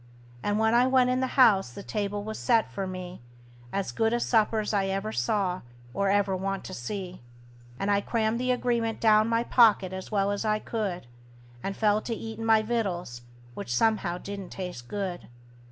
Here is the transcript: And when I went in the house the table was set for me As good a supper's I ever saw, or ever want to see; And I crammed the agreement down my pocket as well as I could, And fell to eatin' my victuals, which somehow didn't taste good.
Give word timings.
And 0.41 0.57
when 0.57 0.73
I 0.73 0.87
went 0.87 1.11
in 1.11 1.19
the 1.19 1.27
house 1.37 1.71
the 1.71 1.83
table 1.83 2.23
was 2.23 2.39
set 2.39 2.71
for 2.71 2.87
me 2.87 3.21
As 3.71 3.91
good 3.91 4.13
a 4.13 4.19
supper's 4.19 4.73
I 4.73 4.87
ever 4.87 5.11
saw, 5.11 5.61
or 5.93 6.09
ever 6.09 6.35
want 6.35 6.63
to 6.63 6.73
see; 6.73 7.21
And 7.77 7.91
I 7.91 8.01
crammed 8.01 8.39
the 8.39 8.49
agreement 8.49 8.99
down 8.99 9.27
my 9.27 9.43
pocket 9.43 9.93
as 9.93 10.11
well 10.11 10.31
as 10.31 10.43
I 10.43 10.57
could, 10.57 11.05
And 11.61 11.77
fell 11.77 12.01
to 12.01 12.15
eatin' 12.15 12.43
my 12.47 12.63
victuals, 12.63 13.21
which 13.53 13.71
somehow 13.75 14.17
didn't 14.17 14.49
taste 14.49 14.87
good. 14.87 15.27